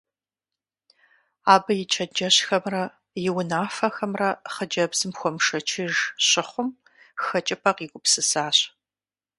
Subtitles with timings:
[1.53, 2.83] Абы и чэнджэщхэмрэ
[3.27, 5.95] и унафэхэмрэ хъыджэбзым хуэмышэчыж
[6.27, 6.69] щыхъум,
[7.23, 8.57] хэкӀыпӀэ къигупсысащ.